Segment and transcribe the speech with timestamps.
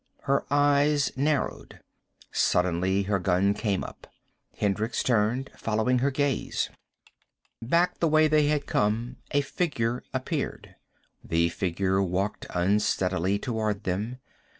[0.21, 1.79] Her eyes narrowed.
[2.31, 4.07] Suddenly her gun came up.
[4.57, 6.71] Hendricks turned, following her gaze.
[7.61, 10.73] Back the way they had come a figure appeared.
[11.23, 14.17] The figure walked unsteadily toward them.